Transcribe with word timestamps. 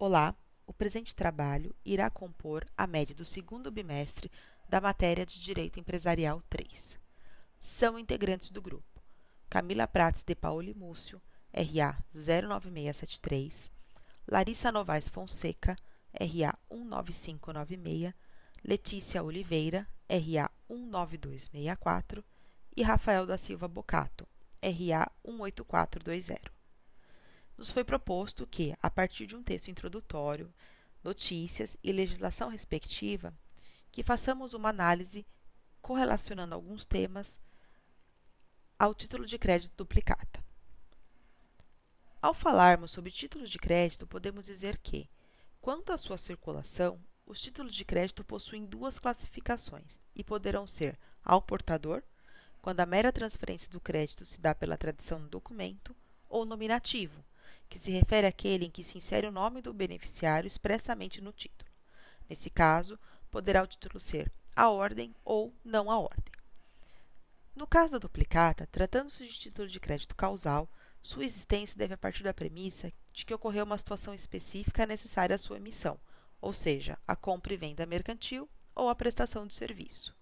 Olá, 0.00 0.32
o 0.64 0.72
presente 0.72 1.12
trabalho 1.12 1.74
irá 1.84 2.08
compor 2.08 2.64
a 2.76 2.86
média 2.86 3.12
do 3.12 3.24
segundo 3.24 3.68
bimestre 3.68 4.30
da 4.68 4.80
matéria 4.80 5.26
de 5.26 5.42
Direito 5.42 5.80
Empresarial 5.80 6.40
3. 6.48 6.96
São 7.58 7.98
integrantes 7.98 8.50
do 8.50 8.62
grupo. 8.62 9.02
Camila 9.50 9.88
Prates 9.88 10.22
de 10.22 10.36
Paoli 10.36 10.72
Múcio, 10.72 11.20
RA 11.52 11.98
09673, 12.14 13.72
Larissa 14.30 14.70
Novaes 14.70 15.08
Fonseca, 15.08 15.74
RA 16.14 16.56
19596, 16.70 18.14
Letícia 18.62 19.20
Oliveira, 19.20 19.84
RA 20.08 20.48
19264 20.68 22.24
e 22.76 22.84
Rafael 22.84 23.26
da 23.26 23.36
Silva 23.36 23.66
Bocato, 23.66 24.28
RA 24.62 25.10
18420 25.24 26.57
nos 27.58 27.70
foi 27.70 27.82
proposto 27.82 28.46
que, 28.46 28.74
a 28.80 28.88
partir 28.88 29.26
de 29.26 29.34
um 29.34 29.42
texto 29.42 29.68
introdutório, 29.68 30.54
notícias 31.02 31.76
e 31.82 31.90
legislação 31.90 32.48
respectiva, 32.48 33.34
que 33.90 34.04
façamos 34.04 34.54
uma 34.54 34.68
análise 34.68 35.26
correlacionando 35.82 36.54
alguns 36.54 36.86
temas 36.86 37.40
ao 38.78 38.94
título 38.94 39.26
de 39.26 39.36
crédito 39.36 39.74
duplicata. 39.76 40.44
Ao 42.22 42.32
falarmos 42.32 42.92
sobre 42.92 43.10
títulos 43.10 43.50
de 43.50 43.58
crédito, 43.58 44.06
podemos 44.06 44.46
dizer 44.46 44.78
que, 44.78 45.10
quanto 45.60 45.92
à 45.92 45.96
sua 45.96 46.16
circulação, 46.16 47.00
os 47.26 47.40
títulos 47.40 47.74
de 47.74 47.84
crédito 47.84 48.24
possuem 48.24 48.64
duas 48.64 48.98
classificações 48.98 50.02
e 50.14 50.22
poderão 50.22 50.66
ser 50.66 50.98
ao 51.24 51.42
portador, 51.42 52.02
quando 52.62 52.80
a 52.80 52.86
mera 52.86 53.12
transferência 53.12 53.70
do 53.70 53.80
crédito 53.80 54.24
se 54.24 54.40
dá 54.40 54.54
pela 54.54 54.76
tradição 54.76 55.20
do 55.20 55.28
documento, 55.28 55.94
ou 56.28 56.44
nominativo, 56.44 57.24
que 57.68 57.78
se 57.78 57.90
refere 57.90 58.26
àquele 58.26 58.66
em 58.66 58.70
que 58.70 58.82
se 58.82 58.98
insere 58.98 59.26
o 59.26 59.32
nome 59.32 59.60
do 59.60 59.72
beneficiário 59.72 60.46
expressamente 60.46 61.20
no 61.20 61.32
título. 61.32 61.70
Nesse 62.28 62.50
caso, 62.50 62.98
poderá 63.30 63.62
o 63.62 63.66
título 63.66 64.00
ser 64.00 64.32
a 64.54 64.68
ordem 64.70 65.14
ou 65.24 65.54
não 65.64 65.90
a 65.90 65.98
ordem. 65.98 66.32
No 67.54 67.66
caso 67.66 67.94
da 67.94 67.98
duplicata, 67.98 68.68
tratando-se 68.70 69.26
de 69.26 69.32
título 69.32 69.68
de 69.68 69.80
crédito 69.80 70.14
causal, 70.14 70.68
sua 71.02 71.24
existência 71.24 71.78
deve 71.78 71.96
partir 71.96 72.22
da 72.22 72.34
premissa 72.34 72.92
de 73.12 73.24
que 73.24 73.34
ocorreu 73.34 73.64
uma 73.64 73.78
situação 73.78 74.14
específica 74.14 74.86
necessária 74.86 75.34
à 75.34 75.38
sua 75.38 75.56
emissão, 75.56 75.98
ou 76.40 76.52
seja, 76.52 76.98
a 77.06 77.16
compra 77.16 77.54
e 77.54 77.56
venda 77.56 77.86
mercantil 77.86 78.48
ou 78.74 78.88
a 78.88 78.94
prestação 78.94 79.46
de 79.46 79.54
serviço. 79.54 80.14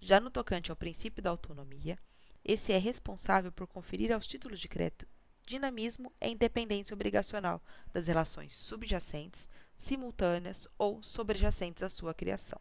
Já 0.00 0.20
no 0.20 0.30
tocante 0.30 0.70
ao 0.70 0.76
princípio 0.76 1.22
da 1.22 1.30
autonomia, 1.30 1.98
esse 2.44 2.72
é 2.72 2.78
responsável 2.78 3.52
por 3.52 3.66
conferir 3.66 4.12
aos 4.12 4.26
títulos 4.26 4.58
de 4.58 4.68
crédito 4.68 5.06
dinamismo 5.52 6.10
é 6.18 6.30
independência 6.30 6.94
obrigacional 6.94 7.62
das 7.92 8.06
relações 8.06 8.54
subjacentes, 8.56 9.48
simultâneas 9.76 10.66
ou 10.78 11.02
sobrejacentes 11.02 11.82
à 11.82 11.90
sua 11.90 12.14
criação. 12.14 12.60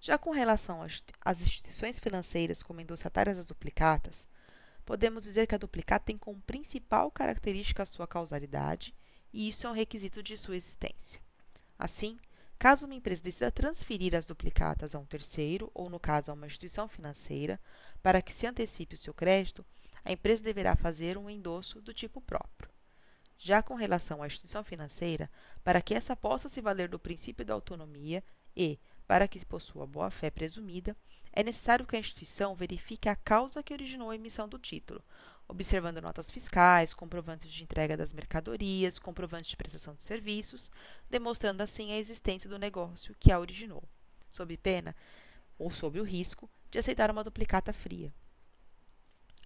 Já 0.00 0.16
com 0.16 0.30
relação 0.30 0.80
às 1.20 1.40
instituições 1.40 2.00
financeiras 2.00 2.62
como 2.62 2.80
endossatárias 2.80 3.36
das 3.36 3.46
duplicatas, 3.46 4.26
podemos 4.84 5.24
dizer 5.24 5.46
que 5.46 5.54
a 5.54 5.58
duplicata 5.58 6.06
tem 6.06 6.16
como 6.16 6.40
principal 6.40 7.10
característica 7.10 7.82
a 7.82 7.86
sua 7.86 8.06
causalidade, 8.06 8.94
e 9.32 9.48
isso 9.48 9.66
é 9.66 9.70
um 9.70 9.74
requisito 9.74 10.22
de 10.22 10.38
sua 10.38 10.56
existência. 10.56 11.20
Assim, 11.78 12.18
caso 12.58 12.86
uma 12.86 12.94
empresa 12.94 13.22
decida 13.22 13.50
transferir 13.50 14.14
as 14.14 14.24
duplicatas 14.24 14.94
a 14.94 14.98
um 14.98 15.04
terceiro, 15.04 15.70
ou 15.74 15.90
no 15.90 16.00
caso 16.00 16.30
a 16.30 16.34
uma 16.34 16.46
instituição 16.46 16.88
financeira, 16.88 17.60
para 18.02 18.22
que 18.22 18.32
se 18.32 18.46
antecipe 18.46 18.94
o 18.94 18.98
seu 18.98 19.12
crédito, 19.12 19.66
a 20.06 20.12
empresa 20.12 20.44
deverá 20.44 20.76
fazer 20.76 21.18
um 21.18 21.28
endosso 21.28 21.80
do 21.80 21.92
tipo 21.92 22.20
próprio. 22.20 22.70
Já 23.36 23.60
com 23.60 23.74
relação 23.74 24.22
à 24.22 24.26
instituição 24.28 24.62
financeira, 24.62 25.28
para 25.64 25.82
que 25.82 25.94
essa 25.94 26.14
possa 26.14 26.48
se 26.48 26.60
valer 26.60 26.88
do 26.88 26.96
princípio 26.96 27.44
da 27.44 27.52
autonomia 27.52 28.22
e, 28.56 28.78
para 29.04 29.26
que 29.26 29.44
possua 29.44 29.84
boa-fé 29.84 30.30
presumida, 30.30 30.96
é 31.32 31.42
necessário 31.42 31.84
que 31.84 31.96
a 31.96 31.98
instituição 31.98 32.54
verifique 32.54 33.08
a 33.08 33.16
causa 33.16 33.64
que 33.64 33.74
originou 33.74 34.10
a 34.10 34.14
emissão 34.14 34.48
do 34.48 34.60
título, 34.60 35.02
observando 35.48 36.00
notas 36.00 36.30
fiscais, 36.30 36.94
comprovantes 36.94 37.52
de 37.52 37.64
entrega 37.64 37.96
das 37.96 38.12
mercadorias, 38.12 39.00
comprovantes 39.00 39.50
de 39.50 39.56
prestação 39.56 39.92
de 39.92 40.04
serviços, 40.04 40.70
demonstrando 41.10 41.64
assim 41.64 41.90
a 41.92 41.98
existência 41.98 42.48
do 42.48 42.60
negócio 42.60 43.14
que 43.18 43.32
a 43.32 43.40
originou, 43.40 43.82
sob 44.30 44.56
pena 44.56 44.94
ou 45.58 45.72
sob 45.72 46.00
o 46.00 46.04
risco 46.04 46.48
de 46.70 46.78
aceitar 46.78 47.10
uma 47.10 47.24
duplicata 47.24 47.72
fria. 47.72 48.14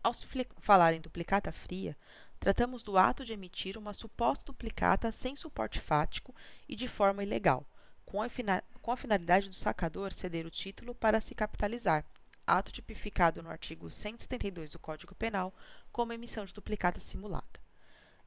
Ao 0.03 0.15
se 0.15 0.27
falar 0.61 0.95
em 0.95 1.01
duplicata 1.01 1.53
fria, 1.53 1.95
tratamos 2.39 2.83
do 2.83 2.97
ato 2.97 3.23
de 3.23 3.35
emitir 3.35 3.77
uma 3.77 3.93
suposta 3.93 4.47
duplicata 4.47 5.13
sem 5.13 5.37
suporte 5.37 5.79
fático 5.79 6.35
e 6.67 6.75
de 6.75 6.89
forma 6.89 7.23
ilegal, 7.23 7.67
com 8.07 8.23
a, 8.23 8.29
com 8.81 8.91
a 8.91 8.97
finalidade 8.97 9.51
do 9.51 9.55
sacador 9.55 10.15
ceder 10.15 10.47
o 10.47 10.51
título 10.51 10.95
para 10.95 11.21
se 11.21 11.35
capitalizar, 11.35 12.07
ato 12.47 12.73
tipificado 12.73 13.43
no 13.43 13.51
artigo 13.51 13.91
172 13.91 14.71
do 14.71 14.79
Código 14.79 15.15
Penal 15.15 15.55
como 15.93 16.15
emissão 16.15 16.47
de 16.47 16.55
duplicata 16.55 16.99
simulada. 16.99 17.61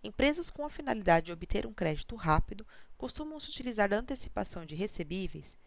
Empresas 0.03 0.51
com 0.51 0.63
a 0.65 0.69
finalidade 0.69 1.27
de 1.27 1.31
obter 1.31 1.65
um 1.65 1.73
crédito 1.73 2.15
rápido 2.15 2.67
costumam 2.99 3.39
se 3.39 3.49
utilizar 3.49 3.89
da 3.89 3.97
antecipação 3.97 4.63
de 4.63 4.75
recebíveis, 4.75 5.57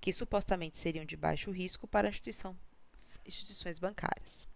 que 0.00 0.12
supostamente 0.12 0.78
seriam 0.78 1.04
de 1.04 1.16
baixo 1.16 1.50
risco 1.50 1.88
para 1.88 2.08
instituições 2.08 3.80
bancárias. 3.80 4.46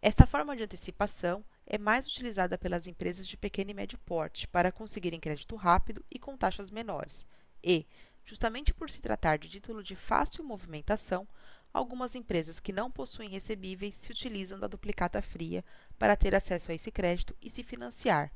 Esta 0.00 0.28
forma 0.28 0.56
de 0.56 0.62
antecipação 0.62 1.44
é 1.66 1.76
mais 1.76 2.06
utilizada 2.06 2.56
pelas 2.56 2.86
empresas 2.86 3.26
de 3.26 3.36
pequeno 3.36 3.72
e 3.72 3.74
médio 3.74 3.98
porte 3.98 4.46
para 4.46 4.70
conseguirem 4.70 5.18
crédito 5.18 5.56
rápido 5.56 6.04
e 6.08 6.20
com 6.20 6.36
taxas 6.36 6.70
menores. 6.70 7.26
E, 7.64 7.84
justamente 8.24 8.72
por 8.72 8.88
se 8.90 9.00
tratar 9.00 9.38
de 9.38 9.48
título 9.48 9.82
de 9.82 9.96
fácil 9.96 10.44
movimentação, 10.44 11.26
algumas 11.74 12.14
empresas 12.14 12.60
que 12.60 12.72
não 12.72 12.92
possuem 12.92 13.28
recebíveis 13.28 13.96
se 13.96 14.12
utilizam 14.12 14.56
da 14.56 14.68
duplicata 14.68 15.20
fria 15.20 15.64
para 15.98 16.16
ter 16.16 16.32
acesso 16.32 16.70
a 16.70 16.74
esse 16.76 16.92
crédito 16.92 17.36
e 17.42 17.50
se 17.50 17.64
financiar. 17.64 18.30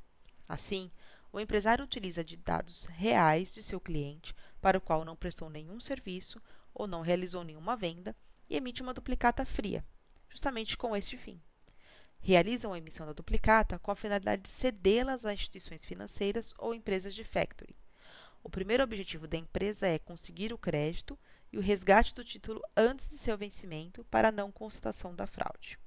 Assim, 0.49 0.91
o 1.33 1.39
empresário 1.39 1.85
utiliza 1.85 2.25
de 2.25 2.37
dados 2.37 2.87
reais 2.87 3.55
de 3.55 3.63
seu 3.63 3.81
cliente, 3.81 4.35
para 4.61 4.79
o 4.79 4.81
qual 4.81 5.05
não 5.05 5.15
prestou 5.15 5.49
nenhum 5.49 5.79
serviço 5.79 6.43
ou 6.75 6.89
não 6.89 7.03
realizou 7.03 7.45
nenhuma 7.45 7.77
venda, 7.77 8.17
e 8.51 8.57
emite 8.57 8.83
uma 8.83 8.93
duplicata 8.93 9.47
fria, 9.47 9.85
justamente 10.29 10.77
com 10.77 10.97
este 10.97 11.17
fim 11.17 11.41
realizam 12.23 12.73
a 12.73 12.79
emissão 12.79 13.05
da 13.05 13.13
duplicata 13.13 13.79
com 13.81 13.91
a 13.91 13.97
finalidade 13.97 14.43
de 14.43 14.49
cedê-las 14.49 15.25
a 15.25 15.35
instituições 15.35 15.85
financeiras 15.85 16.55
ou 16.57 16.75
empresas 16.75 17.15
de 17.15 17.25
factoring. 17.25 17.75
O 18.43 18.49
primeiro 18.49 18.83
objetivo 18.83 19.27
da 19.27 19.37
empresa 19.37 19.87
é 19.87 19.99
conseguir 19.99 20.53
o 20.53 20.59
crédito 20.59 21.19
e 21.53 21.59
o 21.59 21.61
resgate 21.61 22.15
do 22.15 22.25
título 22.25 22.63
antes 22.77 23.11
de 23.11 23.19
seu 23.19 23.37
vencimento 23.37 24.05
para 24.05 24.33
não 24.33 24.51
constatação 24.51 25.15
da 25.15 25.27
fraude. 25.27 25.79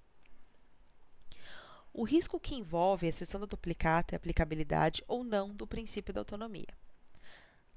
O 1.91 2.03
risco 2.03 2.39
que 2.39 2.55
envolve 2.55 3.07
a 3.07 3.13
cessão 3.13 3.39
da 3.39 3.45
duplicata 3.45 4.13
é 4.13 4.15
a 4.15 4.17
aplicabilidade 4.17 5.03
ou 5.07 5.23
não 5.23 5.55
do 5.55 5.65
princípio 5.65 6.13
da 6.13 6.19
autonomia. 6.19 6.67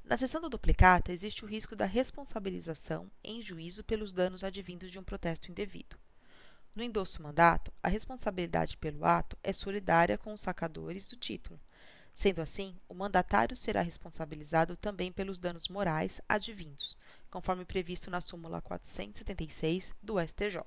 Na 0.05 0.17
cessão 0.17 0.41
da 0.41 0.49
duplicata, 0.49 1.13
existe 1.13 1.45
o 1.45 1.49
risco 1.49 1.77
da 1.77 1.85
responsabilização 1.85 3.11
em 3.23 3.41
juízo 3.43 3.85
pelos 3.85 4.13
danos 4.13 4.43
advindos 4.43 4.91
de 4.91 4.99
um 4.99 5.05
protesto 5.05 5.51
indevido. 5.51 5.97
No 6.75 6.83
endosso 6.83 7.23
mandato, 7.23 7.73
a 7.83 7.89
responsabilidade 7.89 8.77
pelo 8.77 9.05
ato 9.05 9.37
é 9.43 9.53
solidária 9.53 10.17
com 10.17 10.33
os 10.33 10.41
sacadores 10.41 11.09
do 11.09 11.17
título. 11.17 11.61
Sendo 12.15 12.41
assim, 12.41 12.77
o 12.89 12.95
mandatário 12.95 13.57
será 13.57 13.81
responsabilizado 13.81 14.77
também 14.77 15.13
pelos 15.13 15.39
danos 15.39 15.69
morais 15.69 16.21
advindos, 16.29 16.97
conforme 17.31 17.65
previsto 17.65 18.11
na 18.11 18.21
súmula 18.21 18.61
476 18.61 19.95
do 20.03 20.21
STJ. 20.21 20.61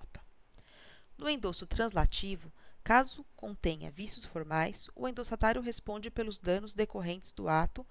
No 1.18 1.30
endosso 1.30 1.68
translativo, 1.68 2.52
caso 2.84 3.26
contenha 3.36 3.92
vícios 3.92 4.26
formais, 4.26 4.90
o 4.96 5.08
endossatário 5.08 5.62
responde 5.62 6.10
pelos 6.10 6.40
danos 6.40 6.74
decorrentes 6.74 7.32
do 7.32 7.48
ato, 7.48 7.86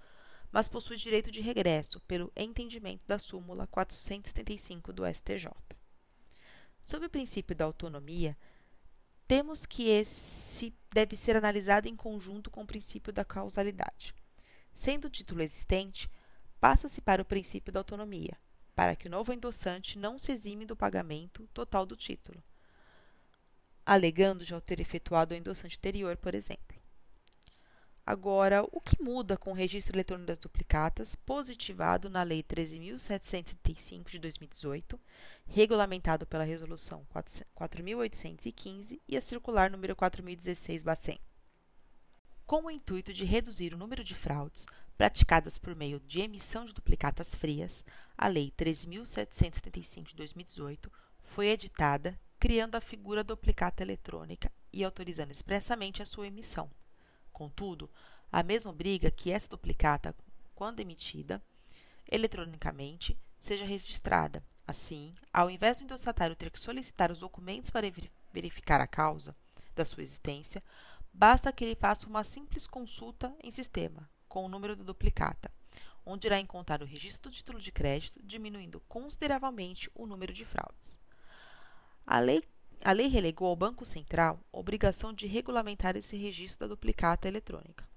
mas 0.50 0.68
possui 0.68 0.96
direito 0.96 1.30
de 1.30 1.40
regresso 1.40 2.00
pelo 2.00 2.32
entendimento 2.34 3.02
da 3.06 3.18
súmula 3.18 3.66
475 3.66 4.92
do 4.92 5.06
STJ. 5.06 5.48
Sob 6.90 7.06
o 7.06 7.08
princípio 7.08 7.54
da 7.54 7.64
autonomia, 7.64 8.36
temos 9.28 9.64
que 9.64 9.88
esse 9.88 10.74
deve 10.92 11.16
ser 11.16 11.36
analisado 11.36 11.86
em 11.86 11.94
conjunto 11.94 12.50
com 12.50 12.62
o 12.62 12.66
princípio 12.66 13.12
da 13.12 13.24
causalidade. 13.24 14.12
Sendo 14.74 15.04
o 15.04 15.08
título 15.08 15.40
existente, 15.40 16.10
passa-se 16.60 17.00
para 17.00 17.22
o 17.22 17.24
princípio 17.24 17.72
da 17.72 17.78
autonomia, 17.78 18.36
para 18.74 18.96
que 18.96 19.06
o 19.06 19.10
novo 19.10 19.32
endossante 19.32 19.96
não 19.96 20.18
se 20.18 20.32
exime 20.32 20.66
do 20.66 20.74
pagamento 20.74 21.46
total 21.54 21.86
do 21.86 21.96
título, 21.96 22.42
alegando 23.86 24.44
já 24.44 24.60
ter 24.60 24.80
efetuado 24.80 25.32
o 25.32 25.36
endossante 25.36 25.76
anterior, 25.78 26.16
por 26.16 26.34
exemplo. 26.34 26.69
Agora, 28.10 28.64
o 28.72 28.80
que 28.80 29.00
muda 29.00 29.36
com 29.36 29.52
o 29.52 29.54
registro 29.54 29.94
eletrônico 29.94 30.26
das 30.26 30.38
duplicatas, 30.38 31.14
positivado 31.14 32.10
na 32.10 32.24
Lei 32.24 32.42
13.735 32.42 34.10
de 34.10 34.18
2018, 34.18 34.98
regulamentado 35.46 36.26
pela 36.26 36.42
Resolução 36.42 37.06
4.815 37.14 39.00
e 39.06 39.16
a 39.16 39.20
Circular 39.20 39.70
número 39.70 39.94
4.016-100? 39.94 41.20
Com 42.44 42.64
o 42.64 42.70
intuito 42.72 43.12
de 43.12 43.24
reduzir 43.24 43.74
o 43.74 43.78
número 43.78 44.02
de 44.02 44.16
fraudes, 44.16 44.66
praticadas 44.98 45.56
por 45.56 45.76
meio 45.76 46.00
de 46.00 46.20
emissão 46.20 46.64
de 46.64 46.74
duplicatas 46.74 47.36
frias, 47.36 47.84
a 48.18 48.26
Lei 48.26 48.52
13.775 48.58 50.08
de 50.08 50.16
2018 50.16 50.90
foi 51.22 51.46
editada, 51.46 52.18
criando 52.40 52.74
a 52.74 52.80
figura 52.80 53.22
duplicata 53.22 53.84
eletrônica 53.84 54.50
e 54.72 54.82
autorizando 54.82 55.30
expressamente 55.30 56.02
a 56.02 56.04
sua 56.04 56.26
emissão. 56.26 56.68
Contudo, 57.40 57.88
a 58.30 58.42
mesma 58.42 58.70
obriga 58.70 59.10
que 59.10 59.30
essa 59.30 59.48
duplicata, 59.48 60.14
quando 60.54 60.80
emitida 60.80 61.42
eletronicamente, 62.06 63.18
seja 63.38 63.64
registrada. 63.64 64.44
Assim, 64.66 65.14
ao 65.32 65.48
invés 65.48 65.78
do 65.78 65.84
endossatário 65.84 66.36
ter 66.36 66.50
que 66.50 66.60
solicitar 66.60 67.10
os 67.10 67.16
documentos 67.16 67.70
para 67.70 67.90
verificar 68.30 68.78
a 68.82 68.86
causa 68.86 69.34
da 69.74 69.86
sua 69.86 70.02
existência, 70.02 70.62
basta 71.14 71.50
que 71.50 71.64
ele 71.64 71.74
faça 71.74 72.06
uma 72.06 72.24
simples 72.24 72.66
consulta 72.66 73.34
em 73.42 73.50
sistema 73.50 74.06
com 74.28 74.44
o 74.44 74.48
número 74.48 74.76
da 74.76 74.84
duplicata, 74.84 75.50
onde 76.04 76.26
irá 76.26 76.38
encontrar 76.38 76.82
o 76.82 76.86
registro 76.86 77.30
do 77.30 77.34
título 77.34 77.58
de 77.58 77.72
crédito, 77.72 78.20
diminuindo 78.22 78.80
consideravelmente 78.80 79.90
o 79.94 80.04
número 80.04 80.34
de 80.34 80.44
fraudes. 80.44 81.00
A 82.06 82.20
lei, 82.20 82.44
a 82.82 82.92
lei 82.92 83.08
relegou 83.08 83.48
ao 83.48 83.56
Banco 83.56 83.84
Central 83.84 84.40
a 84.52 84.58
obrigação 84.58 85.12
de 85.12 85.26
regulamentar 85.26 85.96
esse 85.96 86.16
registro 86.16 86.60
da 86.60 86.74
duplicata 86.74 87.28
eletrônica. 87.28 87.88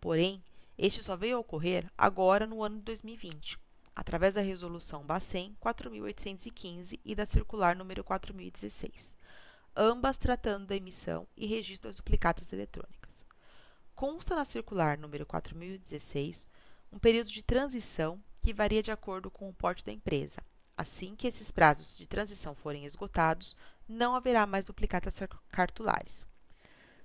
Porém, 0.00 0.42
este 0.76 1.02
só 1.02 1.16
veio 1.16 1.36
a 1.36 1.40
ocorrer 1.40 1.90
agora 1.96 2.46
no 2.46 2.62
ano 2.62 2.76
de 2.76 2.82
2020, 2.82 3.58
através 3.94 4.34
da 4.34 4.40
Resolução 4.40 5.04
Bacen 5.04 5.56
4815 5.60 7.00
e 7.04 7.14
da 7.14 7.26
Circular 7.26 7.76
número 7.76 8.02
4016, 8.04 9.16
ambas 9.76 10.16
tratando 10.16 10.66
da 10.66 10.76
emissão 10.76 11.26
e 11.36 11.46
registro 11.46 11.88
das 11.88 11.96
duplicatas 11.96 12.52
eletrônicas. 12.52 13.24
Consta 13.94 14.34
na 14.34 14.44
circular 14.44 14.98
número 14.98 15.24
4016 15.24 16.48
um 16.92 16.98
período 16.98 17.30
de 17.30 17.42
transição 17.42 18.22
que 18.40 18.52
varia 18.52 18.82
de 18.82 18.90
acordo 18.90 19.30
com 19.30 19.48
o 19.48 19.54
porte 19.54 19.84
da 19.84 19.92
empresa. 19.92 20.38
Assim 20.76 21.14
que 21.14 21.28
esses 21.28 21.52
prazos 21.52 21.96
de 21.96 22.06
transição 22.06 22.54
forem 22.54 22.84
esgotados, 22.84 23.56
não 23.88 24.14
haverá 24.14 24.46
mais 24.46 24.66
duplicatas 24.66 25.18
cartulares, 25.48 26.26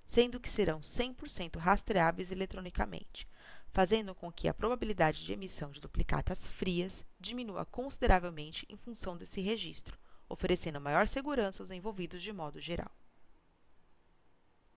sendo 0.06 0.40
que 0.40 0.50
serão 0.50 0.80
100% 0.80 1.58
rastreáveis 1.58 2.32
eletronicamente, 2.32 3.28
fazendo 3.72 4.16
com 4.16 4.32
que 4.32 4.48
a 4.48 4.54
probabilidade 4.54 5.24
de 5.24 5.34
emissão 5.34 5.72
de 5.72 5.80
duplicatas 5.80 6.48
frias 6.48 7.06
diminua 7.20 7.66
consideravelmente 7.66 8.66
em 8.70 8.76
função 8.76 9.16
desse 9.16 9.42
registro, 9.42 9.98
oferecendo 10.28 10.82
maior 10.82 11.08
segurança 11.08 11.62
aos 11.62 11.72
envolvidos 11.72 12.22
de 12.22 12.34
modo 12.34 12.60
geral. 12.60 12.92